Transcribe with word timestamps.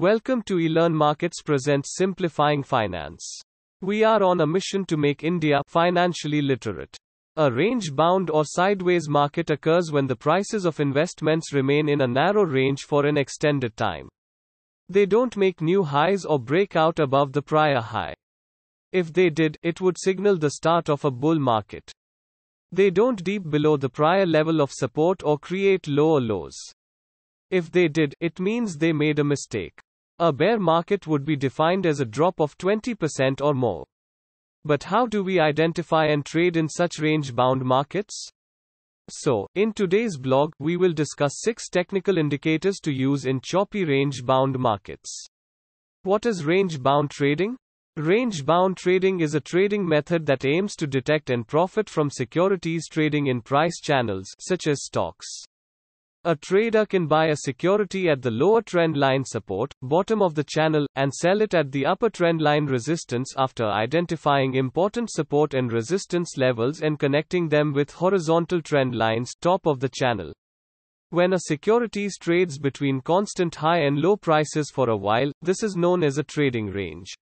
Welcome 0.00 0.40
to 0.44 0.56
eLearn 0.56 0.94
Markets 0.94 1.42
presents 1.42 1.94
Simplifying 1.94 2.62
Finance. 2.62 3.42
We 3.82 4.02
are 4.02 4.22
on 4.22 4.40
a 4.40 4.46
mission 4.46 4.86
to 4.86 4.96
make 4.96 5.22
India 5.22 5.60
financially 5.66 6.40
literate. 6.40 6.96
A 7.36 7.52
range 7.52 7.94
bound 7.94 8.30
or 8.30 8.46
sideways 8.46 9.10
market 9.10 9.50
occurs 9.50 9.92
when 9.92 10.06
the 10.06 10.16
prices 10.16 10.64
of 10.64 10.80
investments 10.80 11.52
remain 11.52 11.90
in 11.90 12.00
a 12.00 12.06
narrow 12.06 12.44
range 12.44 12.84
for 12.84 13.04
an 13.04 13.18
extended 13.18 13.76
time. 13.76 14.08
They 14.88 15.04
don't 15.04 15.36
make 15.36 15.60
new 15.60 15.82
highs 15.82 16.24
or 16.24 16.38
break 16.38 16.76
out 16.76 16.98
above 16.98 17.34
the 17.34 17.42
prior 17.42 17.82
high. 17.82 18.14
If 18.92 19.12
they 19.12 19.28
did, 19.28 19.58
it 19.62 19.82
would 19.82 19.98
signal 20.00 20.38
the 20.38 20.52
start 20.52 20.88
of 20.88 21.04
a 21.04 21.10
bull 21.10 21.38
market. 21.38 21.92
They 22.72 22.88
don't 22.88 23.22
deep 23.22 23.50
below 23.50 23.76
the 23.76 23.90
prior 23.90 24.24
level 24.24 24.62
of 24.62 24.72
support 24.72 25.22
or 25.22 25.38
create 25.38 25.86
lower 25.86 26.22
lows. 26.22 26.56
If 27.50 27.70
they 27.70 27.88
did, 27.88 28.14
it 28.18 28.40
means 28.40 28.78
they 28.78 28.94
made 28.94 29.18
a 29.18 29.24
mistake. 29.24 29.78
A 30.22 30.34
bear 30.34 30.58
market 30.58 31.06
would 31.06 31.24
be 31.24 31.34
defined 31.34 31.86
as 31.86 32.00
a 32.00 32.04
drop 32.04 32.40
of 32.40 32.58
20% 32.58 33.40
or 33.40 33.54
more. 33.54 33.86
But 34.66 34.82
how 34.84 35.06
do 35.06 35.24
we 35.24 35.40
identify 35.40 36.08
and 36.08 36.26
trade 36.26 36.58
in 36.58 36.68
such 36.68 36.98
range 36.98 37.34
bound 37.34 37.64
markets? 37.64 38.28
So, 39.08 39.46
in 39.54 39.72
today's 39.72 40.18
blog, 40.18 40.52
we 40.58 40.76
will 40.76 40.92
discuss 40.92 41.40
six 41.40 41.70
technical 41.70 42.18
indicators 42.18 42.80
to 42.80 42.92
use 42.92 43.24
in 43.24 43.40
choppy 43.40 43.86
range 43.86 44.26
bound 44.26 44.58
markets. 44.58 45.26
What 46.02 46.26
is 46.26 46.44
range 46.44 46.82
bound 46.82 47.10
trading? 47.10 47.56
Range 47.96 48.44
bound 48.44 48.76
trading 48.76 49.20
is 49.20 49.34
a 49.34 49.40
trading 49.40 49.88
method 49.88 50.26
that 50.26 50.44
aims 50.44 50.76
to 50.76 50.86
detect 50.86 51.30
and 51.30 51.48
profit 51.48 51.88
from 51.88 52.10
securities 52.10 52.88
trading 52.88 53.28
in 53.28 53.40
price 53.40 53.80
channels, 53.80 54.26
such 54.38 54.66
as 54.66 54.84
stocks. 54.84 55.46
A 56.24 56.36
trader 56.36 56.84
can 56.84 57.06
buy 57.06 57.28
a 57.28 57.36
security 57.36 58.10
at 58.10 58.20
the 58.20 58.30
lower 58.30 58.60
trend 58.60 58.94
line 58.94 59.24
support, 59.24 59.72
bottom 59.80 60.20
of 60.20 60.34
the 60.34 60.44
channel, 60.44 60.86
and 60.94 61.10
sell 61.14 61.40
it 61.40 61.54
at 61.54 61.72
the 61.72 61.86
upper 61.86 62.10
trend 62.10 62.42
line 62.42 62.66
resistance 62.66 63.32
after 63.38 63.64
identifying 63.64 64.52
important 64.52 65.10
support 65.10 65.54
and 65.54 65.72
resistance 65.72 66.36
levels 66.36 66.82
and 66.82 66.98
connecting 66.98 67.48
them 67.48 67.72
with 67.72 67.90
horizontal 67.90 68.60
trend 68.60 68.94
lines, 68.94 69.32
top 69.40 69.66
of 69.66 69.80
the 69.80 69.88
channel. 69.88 70.30
When 71.08 71.32
a 71.32 71.38
securities 71.38 72.18
trades 72.18 72.58
between 72.58 73.00
constant 73.00 73.54
high 73.54 73.84
and 73.84 73.98
low 73.98 74.18
prices 74.18 74.70
for 74.70 74.90
a 74.90 74.96
while, 74.98 75.32
this 75.40 75.62
is 75.62 75.74
known 75.74 76.04
as 76.04 76.18
a 76.18 76.22
trading 76.22 76.66
range. 76.66 77.14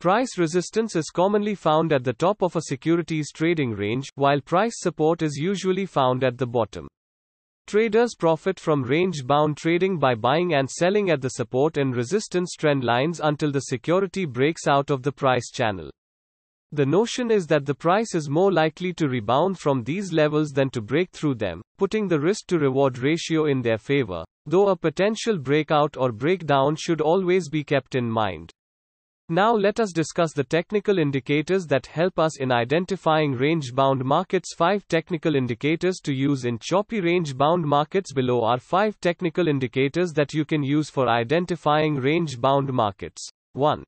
Price 0.00 0.36
resistance 0.36 0.96
is 0.96 1.10
commonly 1.10 1.54
found 1.54 1.92
at 1.92 2.02
the 2.02 2.12
top 2.12 2.42
of 2.42 2.56
a 2.56 2.62
securities 2.62 3.30
trading 3.32 3.70
range, 3.70 4.08
while 4.16 4.40
price 4.40 4.74
support 4.80 5.22
is 5.22 5.36
usually 5.36 5.86
found 5.86 6.24
at 6.24 6.38
the 6.38 6.46
bottom. 6.46 6.88
Traders 7.66 8.14
profit 8.14 8.60
from 8.60 8.84
range 8.84 9.26
bound 9.26 9.56
trading 9.56 9.98
by 9.98 10.14
buying 10.14 10.54
and 10.54 10.70
selling 10.70 11.10
at 11.10 11.20
the 11.20 11.30
support 11.30 11.76
and 11.76 11.96
resistance 11.96 12.54
trend 12.56 12.84
lines 12.84 13.20
until 13.20 13.50
the 13.50 13.62
security 13.62 14.24
breaks 14.24 14.68
out 14.68 14.88
of 14.88 15.02
the 15.02 15.10
price 15.10 15.50
channel. 15.50 15.90
The 16.70 16.86
notion 16.86 17.32
is 17.32 17.46
that 17.48 17.66
the 17.66 17.74
price 17.74 18.14
is 18.14 18.30
more 18.30 18.52
likely 18.52 18.92
to 18.94 19.08
rebound 19.08 19.58
from 19.58 19.82
these 19.82 20.12
levels 20.12 20.50
than 20.50 20.70
to 20.70 20.80
break 20.80 21.10
through 21.10 21.34
them, 21.34 21.60
putting 21.76 22.06
the 22.06 22.20
risk 22.20 22.46
to 22.48 22.58
reward 22.60 22.98
ratio 22.98 23.46
in 23.46 23.62
their 23.62 23.78
favor, 23.78 24.24
though 24.46 24.68
a 24.68 24.76
potential 24.76 25.36
breakout 25.36 25.96
or 25.96 26.12
breakdown 26.12 26.76
should 26.76 27.00
always 27.00 27.48
be 27.48 27.64
kept 27.64 27.96
in 27.96 28.08
mind. 28.08 28.52
Now 29.28 29.52
let 29.56 29.80
us 29.80 29.90
discuss 29.90 30.32
the 30.32 30.44
technical 30.44 31.00
indicators 31.00 31.66
that 31.66 31.86
help 31.86 32.16
us 32.16 32.38
in 32.38 32.52
identifying 32.52 33.32
range-bound 33.32 34.04
markets. 34.04 34.54
5 34.54 34.86
technical 34.86 35.34
indicators 35.34 35.98
to 36.04 36.14
use 36.14 36.44
in 36.44 36.60
choppy 36.60 37.00
range-bound 37.00 37.64
markets 37.64 38.12
below 38.12 38.44
are 38.44 38.60
5 38.60 39.00
technical 39.00 39.48
indicators 39.48 40.12
that 40.12 40.32
you 40.32 40.44
can 40.44 40.62
use 40.62 40.90
for 40.90 41.08
identifying 41.08 41.96
range-bound 41.96 42.72
markets. 42.72 43.28
1. 43.54 43.82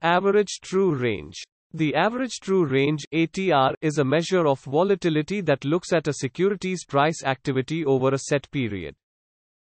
Average 0.00 0.60
true 0.62 0.94
range. 0.94 1.42
The 1.74 1.94
average 1.94 2.40
true 2.40 2.64
range 2.64 3.04
ATR 3.12 3.74
is 3.82 3.98
a 3.98 4.04
measure 4.04 4.46
of 4.46 4.64
volatility 4.64 5.42
that 5.42 5.66
looks 5.66 5.92
at 5.92 6.08
a 6.08 6.14
security's 6.14 6.86
price 6.86 7.22
activity 7.22 7.84
over 7.84 8.14
a 8.14 8.18
set 8.18 8.50
period. 8.50 8.94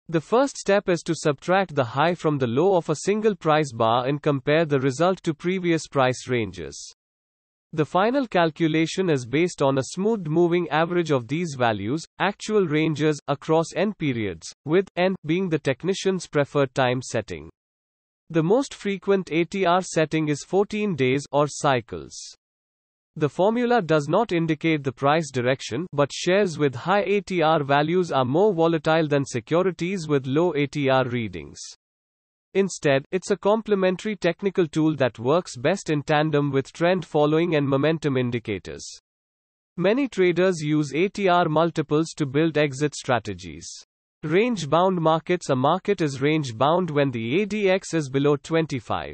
The 0.09 0.19
first 0.19 0.57
step 0.57 0.89
is 0.89 1.01
to 1.03 1.15
subtract 1.15 1.75
the 1.75 1.83
high 1.85 2.13
from 2.13 2.37
the 2.37 2.47
low 2.47 2.75
of 2.75 2.89
a 2.89 2.95
single 2.95 3.35
price 3.35 3.71
bar 3.71 4.05
and 4.05 4.21
compare 4.21 4.65
the 4.65 4.81
result 4.81 5.23
to 5.23 5.33
previous 5.33 5.87
price 5.87 6.27
ranges. 6.27 6.93
The 7.71 7.85
final 7.85 8.27
calculation 8.27 9.09
is 9.09 9.25
based 9.25 9.61
on 9.61 9.77
a 9.77 9.83
smooth 9.83 10.27
moving 10.27 10.67
average 10.69 11.09
of 11.09 11.29
these 11.29 11.55
values, 11.57 12.05
actual 12.19 12.67
ranges, 12.67 13.19
across 13.29 13.67
n 13.77 13.93
periods, 13.93 14.53
with 14.65 14.89
n 14.97 15.15
being 15.25 15.47
the 15.47 15.57
technician's 15.57 16.27
preferred 16.27 16.75
time 16.75 17.01
setting. 17.01 17.49
The 18.29 18.43
most 18.43 18.73
frequent 18.73 19.27
ATR 19.27 19.85
setting 19.85 20.27
is 20.27 20.43
14 20.43 20.95
days 20.95 21.25
or 21.31 21.47
cycles. 21.47 22.13
The 23.15 23.29
formula 23.29 23.81
does 23.81 24.07
not 24.07 24.31
indicate 24.31 24.83
the 24.83 24.91
price 24.91 25.29
direction, 25.29 25.85
but 25.93 26.11
shares 26.11 26.57
with 26.57 26.73
high 26.73 27.05
ATR 27.05 27.63
values 27.63 28.11
are 28.11 28.25
more 28.25 28.53
volatile 28.53 29.07
than 29.07 29.23
securities 29.23 30.07
with 30.07 30.25
low 30.25 30.53
ATR 30.53 31.11
readings. 31.11 31.59
Instead, 32.55 33.05
it's 33.11 33.29
a 33.29 33.37
complementary 33.37 34.15
technical 34.15 34.67
tool 34.67 34.95
that 34.95 35.19
works 35.19 35.55
best 35.55 35.91
in 35.91 36.01
tandem 36.01 36.51
with 36.51 36.73
trend 36.73 37.05
following 37.05 37.55
and 37.55 37.67
momentum 37.67 38.17
indicators. 38.17 38.85
Many 39.77 40.07
traders 40.07 40.61
use 40.61 40.91
ATR 40.91 41.49
multiples 41.49 42.13
to 42.17 42.25
build 42.25 42.57
exit 42.57 42.95
strategies. 42.95 43.67
Range 44.23 44.69
bound 44.69 45.01
markets 45.01 45.49
A 45.49 45.55
market 45.55 46.01
is 46.01 46.21
range 46.21 46.57
bound 46.57 46.89
when 46.89 47.11
the 47.11 47.45
ADX 47.45 47.93
is 47.93 48.09
below 48.09 48.37
25. 48.37 49.13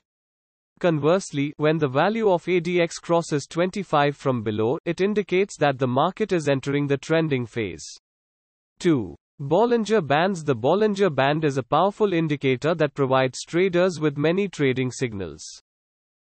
Conversely, 0.80 1.54
when 1.58 1.78
the 1.78 1.90
value 1.90 2.30
of 2.32 2.46
ADX 2.46 3.02
crosses 3.02 3.46
25 3.48 4.16
from 4.16 4.44
below, 4.44 4.80
it 4.86 5.02
indicates 5.02 5.58
that 5.58 5.78
the 5.78 5.88
market 5.88 6.32
is 6.32 6.48
entering 6.48 6.88
the 6.88 6.98
trending 6.98 7.46
phase. 7.46 7.86
2. 8.80 9.14
Bollinger 9.42 10.06
Bands 10.06 10.44
The 10.44 10.56
Bollinger 10.56 11.14
Band 11.14 11.44
is 11.44 11.58
a 11.58 11.64
powerful 11.64 12.14
indicator 12.14 12.74
that 12.76 12.94
provides 12.94 13.44
traders 13.44 14.00
with 14.00 14.18
many 14.18 14.48
trading 14.48 14.90
signals. 14.90 15.44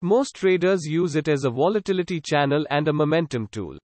Most 0.01 0.35
traders 0.35 0.83
use 0.83 1.15
it 1.15 1.29
as 1.29 1.45
a 1.45 1.49
volatility 1.49 2.19
channel 2.19 2.65
and 2.69 2.89
a 2.89 2.93
momentum 2.93 3.47
tool. 3.47 3.77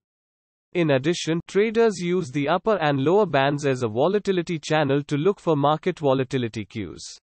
In 0.74 0.92
addition, 0.92 1.40
traders 1.48 2.00
use 2.00 2.32
the 2.32 2.50
upper 2.50 2.78
and 2.80 3.00
lower 3.00 3.26
bands 3.26 3.66
as 3.66 3.82
a 3.82 3.88
volatility 3.88 4.60
channel 4.60 5.02
to 5.04 5.16
look 5.16 5.40
for 5.40 5.56
market 5.56 6.00
volatility 6.00 6.66
cues. 6.66 7.18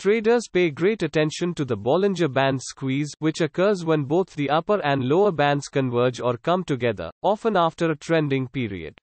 Traders 0.00 0.48
pay 0.50 0.70
great 0.70 1.02
attention 1.02 1.52
to 1.52 1.62
the 1.66 1.76
Bollinger 1.76 2.32
Band 2.32 2.62
squeeze, 2.62 3.12
which 3.18 3.42
occurs 3.42 3.84
when 3.84 4.04
both 4.04 4.34
the 4.34 4.48
upper 4.48 4.80
and 4.80 5.04
lower 5.04 5.30
bands 5.30 5.68
converge 5.68 6.20
or 6.20 6.38
come 6.38 6.64
together, 6.64 7.10
often 7.20 7.54
after 7.54 7.90
a 7.90 7.96
trending 7.96 8.48
period. 8.48 8.94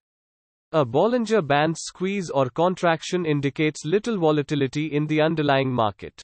A 0.72 0.84
Bollinger 0.84 1.46
Band 1.46 1.78
squeeze 1.78 2.32
or 2.32 2.50
contraction 2.50 3.28
indicates 3.28 3.86
little 3.86 4.18
volatility 4.18 4.88
in 4.88 5.06
the 5.06 5.22
underlying 5.22 5.72
market. 5.72 6.20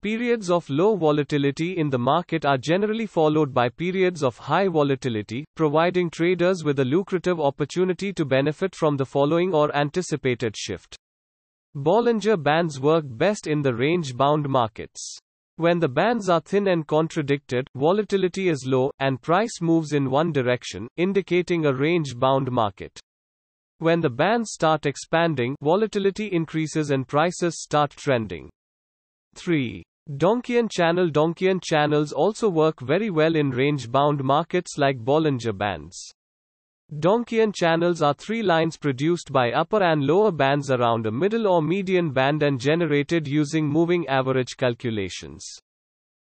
Periods 0.00 0.48
of 0.48 0.70
low 0.70 0.94
volatility 0.94 1.76
in 1.76 1.90
the 1.90 1.98
market 1.98 2.46
are 2.46 2.56
generally 2.56 3.06
followed 3.06 3.52
by 3.52 3.68
periods 3.68 4.22
of 4.22 4.38
high 4.38 4.68
volatility, 4.68 5.44
providing 5.56 6.08
traders 6.08 6.62
with 6.62 6.78
a 6.78 6.84
lucrative 6.84 7.40
opportunity 7.40 8.12
to 8.12 8.24
benefit 8.24 8.76
from 8.76 8.96
the 8.96 9.06
following 9.06 9.52
or 9.52 9.76
anticipated 9.76 10.56
shift. 10.56 10.96
Bollinger 11.80 12.42
Bands 12.42 12.80
work 12.80 13.04
best 13.06 13.46
in 13.46 13.62
the 13.62 13.72
range-bound 13.72 14.48
markets. 14.48 15.16
When 15.58 15.78
the 15.78 15.88
bands 15.88 16.28
are 16.28 16.40
thin 16.40 16.66
and 16.66 16.84
contradicted, 16.84 17.68
volatility 17.76 18.48
is 18.48 18.66
low, 18.66 18.90
and 18.98 19.22
price 19.22 19.60
moves 19.60 19.92
in 19.92 20.10
one 20.10 20.32
direction, 20.32 20.88
indicating 20.96 21.66
a 21.66 21.72
range-bound 21.72 22.50
market. 22.50 22.98
When 23.78 24.00
the 24.00 24.10
bands 24.10 24.50
start 24.54 24.86
expanding, 24.86 25.54
volatility 25.60 26.26
increases 26.32 26.90
and 26.90 27.06
prices 27.06 27.62
start 27.62 27.92
trending. 27.92 28.50
3. 29.36 29.84
Donchian 30.16 30.68
channel 30.68 31.08
Donchian 31.10 31.62
channels 31.62 32.10
also 32.10 32.48
work 32.48 32.80
very 32.80 33.10
well 33.10 33.36
in 33.36 33.50
range-bound 33.50 34.24
markets 34.24 34.78
like 34.78 34.98
Bollinger 34.98 35.56
Bands. 35.56 35.96
Donchian 36.90 37.54
channels 37.54 38.00
are 38.00 38.14
three 38.14 38.42
lines 38.42 38.78
produced 38.78 39.30
by 39.30 39.52
upper 39.52 39.82
and 39.82 40.06
lower 40.06 40.32
bands 40.32 40.70
around 40.70 41.04
a 41.04 41.10
middle 41.10 41.46
or 41.46 41.60
median 41.60 42.12
band 42.12 42.42
and 42.42 42.58
generated 42.58 43.28
using 43.28 43.68
moving 43.68 44.08
average 44.08 44.56
calculations. 44.56 45.46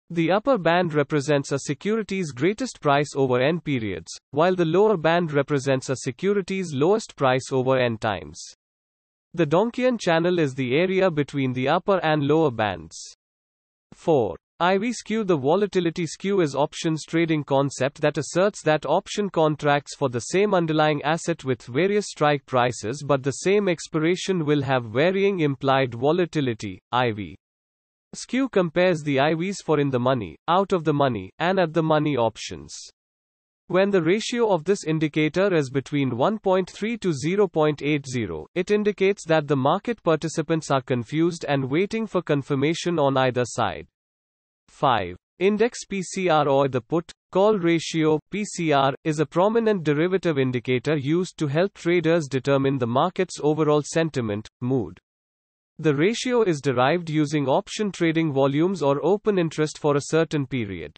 The 0.09 0.31
upper 0.31 0.57
band 0.57 0.93
represents 0.93 1.53
a 1.53 1.59
security's 1.59 2.31
greatest 2.31 2.81
price 2.81 3.11
over 3.15 3.39
n 3.39 3.61
periods, 3.61 4.11
while 4.31 4.53
the 4.53 4.65
lower 4.65 4.97
band 4.97 5.31
represents 5.31 5.87
a 5.87 5.95
security's 5.95 6.73
lowest 6.73 7.15
price 7.15 7.53
over 7.53 7.77
n 7.77 7.97
times. 7.97 8.43
The 9.33 9.45
Donchian 9.45 9.97
channel 9.97 10.39
is 10.39 10.55
the 10.55 10.75
area 10.75 11.09
between 11.09 11.53
the 11.53 11.69
upper 11.69 11.99
and 12.03 12.27
lower 12.27 12.51
bands. 12.51 12.97
4. 13.93 14.35
IV 14.61 14.93
skew 14.93 15.23
The 15.23 15.37
volatility 15.37 16.05
skew 16.05 16.41
is 16.41 16.53
options 16.53 17.05
trading 17.05 17.45
concept 17.45 18.01
that 18.01 18.17
asserts 18.17 18.61
that 18.63 18.85
option 18.85 19.29
contracts 19.29 19.95
for 19.95 20.09
the 20.09 20.19
same 20.19 20.53
underlying 20.53 21.01
asset 21.03 21.45
with 21.45 21.63
various 21.63 22.07
strike 22.07 22.45
prices 22.45 23.01
but 23.01 23.23
the 23.23 23.31
same 23.31 23.69
expiration 23.69 24.43
will 24.43 24.61
have 24.61 24.83
varying 24.83 25.39
implied 25.39 25.93
volatility, 25.93 26.81
IV. 26.93 27.37
Skew 28.11 28.49
compares 28.49 29.01
the 29.01 29.15
IVs 29.15 29.63
for 29.63 29.79
in 29.79 29.91
the 29.91 29.99
money, 29.99 30.35
out 30.49 30.73
of 30.73 30.83
the 30.83 30.93
money, 30.93 31.31
and 31.39 31.57
at 31.57 31.71
the 31.71 31.83
money 31.83 32.17
options. 32.17 32.77
When 33.67 33.91
the 33.91 34.03
ratio 34.03 34.51
of 34.51 34.65
this 34.65 34.83
indicator 34.83 35.53
is 35.53 35.69
between 35.69 36.11
1.3 36.11 36.99
to 36.99 37.09
0.80, 37.09 38.45
it 38.55 38.71
indicates 38.71 39.23
that 39.25 39.47
the 39.47 39.55
market 39.55 40.03
participants 40.03 40.69
are 40.69 40.81
confused 40.81 41.45
and 41.47 41.69
waiting 41.69 42.05
for 42.07 42.21
confirmation 42.21 42.99
on 42.99 43.15
either 43.15 43.45
side. 43.45 43.87
5. 44.69 45.15
Index 45.39 45.85
PCR 45.85 46.47
or 46.47 46.67
the 46.67 46.81
put 46.81 47.11
call 47.31 47.57
ratio 47.57 48.19
PCR 48.31 48.93
is 49.03 49.19
a 49.19 49.25
prominent 49.25 49.83
derivative 49.83 50.37
indicator 50.37 50.97
used 50.97 51.37
to 51.37 51.47
help 51.47 51.73
traders 51.73 52.27
determine 52.27 52.77
the 52.77 52.87
market's 52.87 53.39
overall 53.41 53.81
sentiment, 53.83 54.47
mood. 54.61 54.99
The 55.77 55.95
ratio 55.95 56.41
is 56.43 56.59
derived 56.59 57.09
using 57.09 57.47
option 57.47 57.91
trading 57.91 58.33
volumes 58.33 58.81
or 58.81 58.99
open 59.01 59.39
interest 59.39 59.77
for 59.77 59.95
a 59.95 60.01
certain 60.07 60.45
period. 60.45 60.97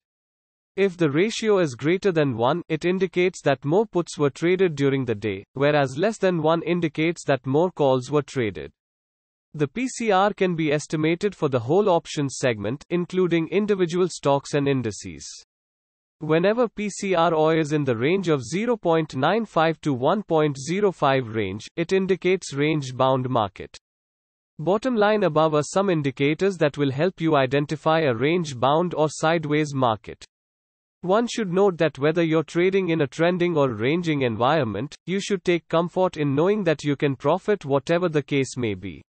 If 0.75 0.97
the 0.97 1.11
ratio 1.11 1.59
is 1.59 1.75
greater 1.75 2.11
than 2.11 2.35
1, 2.35 2.63
it 2.69 2.85
indicates 2.85 3.41
that 3.43 3.63
more 3.63 3.85
puts 3.85 4.17
were 4.17 4.29
traded 4.29 4.75
during 4.75 5.05
the 5.05 5.13
day, 5.13 5.43
whereas 5.53 5.97
less 5.97 6.17
than 6.17 6.41
1 6.41 6.63
indicates 6.63 7.23
that 7.25 7.45
more 7.45 7.71
calls 7.71 8.09
were 8.09 8.23
traded. 8.23 8.71
The 9.53 9.67
PCR 9.67 10.33
can 10.33 10.55
be 10.55 10.71
estimated 10.71 11.35
for 11.35 11.49
the 11.49 11.59
whole 11.59 11.89
options 11.89 12.37
segment, 12.39 12.85
including 12.89 13.49
individual 13.49 14.07
stocks 14.07 14.53
and 14.53 14.65
indices. 14.65 15.27
Whenever 16.19 16.69
PCR 16.69 17.59
is 17.59 17.73
in 17.73 17.83
the 17.83 17.97
range 17.97 18.29
of 18.29 18.41
0.95 18.41 19.81
to 19.81 19.95
1.05 19.95 21.35
range, 21.35 21.67
it 21.75 21.91
indicates 21.91 22.53
range 22.53 22.95
bound 22.95 23.29
market. 23.29 23.77
Bottom 24.57 24.95
line 24.95 25.23
above 25.23 25.55
are 25.55 25.63
some 25.63 25.89
indicators 25.89 26.55
that 26.57 26.77
will 26.77 26.91
help 26.91 27.19
you 27.19 27.35
identify 27.35 28.01
a 28.01 28.13
range 28.13 28.57
bound 28.57 28.93
or 28.93 29.09
sideways 29.09 29.73
market. 29.73 30.23
One 31.01 31.27
should 31.27 31.51
note 31.51 31.77
that 31.79 31.97
whether 31.99 32.23
you're 32.23 32.43
trading 32.43 32.89
in 32.89 33.01
a 33.01 33.07
trending 33.07 33.57
or 33.57 33.73
ranging 33.73 34.21
environment, 34.21 34.95
you 35.07 35.19
should 35.19 35.43
take 35.43 35.67
comfort 35.67 36.15
in 36.15 36.35
knowing 36.35 36.63
that 36.63 36.83
you 36.83 36.95
can 36.95 37.15
profit 37.15 37.65
whatever 37.65 38.07
the 38.07 38.23
case 38.23 38.55
may 38.55 38.75
be. 38.75 39.01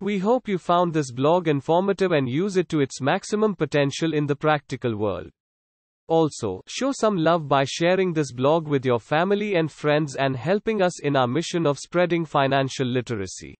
We 0.00 0.18
hope 0.18 0.48
you 0.48 0.56
found 0.56 0.94
this 0.94 1.12
blog 1.12 1.46
informative 1.46 2.10
and 2.10 2.26
use 2.26 2.56
it 2.56 2.70
to 2.70 2.80
its 2.80 3.02
maximum 3.02 3.54
potential 3.54 4.14
in 4.14 4.26
the 4.26 4.34
practical 4.34 4.96
world. 4.96 5.30
Also, 6.08 6.62
show 6.66 6.90
some 6.90 7.18
love 7.18 7.46
by 7.46 7.64
sharing 7.64 8.14
this 8.14 8.32
blog 8.32 8.66
with 8.66 8.86
your 8.86 8.98
family 8.98 9.56
and 9.56 9.70
friends 9.70 10.16
and 10.16 10.34
helping 10.34 10.80
us 10.80 11.00
in 11.00 11.16
our 11.16 11.28
mission 11.28 11.66
of 11.66 11.78
spreading 11.78 12.24
financial 12.24 12.86
literacy. 12.86 13.58